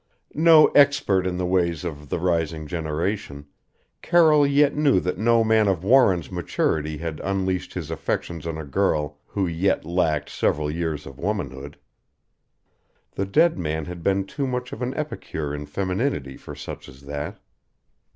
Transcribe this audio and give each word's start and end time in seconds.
No 0.33 0.65
expert 0.69 1.27
in 1.27 1.37
the 1.37 1.45
ways 1.45 1.83
of 1.83 2.09
the 2.09 2.17
rising 2.17 2.65
generation, 2.65 3.45
Carroll 4.01 4.47
yet 4.47 4.75
knew 4.75 4.99
that 4.99 5.19
no 5.19 5.43
man 5.43 5.67
of 5.67 5.83
Warren's 5.83 6.31
maturity 6.31 6.97
had 6.97 7.19
unleashed 7.19 7.75
his 7.75 7.91
affections 7.91 8.47
on 8.47 8.57
a 8.57 8.65
girl 8.65 9.19
who 9.27 9.45
yet 9.45 9.85
lacked 9.85 10.31
several 10.31 10.71
years 10.71 11.05
of 11.05 11.19
womanhood. 11.19 11.77
The 13.11 13.27
dead 13.27 13.59
man 13.59 13.85
had 13.85 14.01
been 14.01 14.25
too 14.25 14.47
much 14.47 14.73
of 14.73 14.81
an 14.81 14.95
epicure 14.95 15.53
in 15.53 15.67
femininity 15.67 16.35
for 16.35 16.55
such 16.55 16.89
as 16.89 17.01
that. 17.03 17.37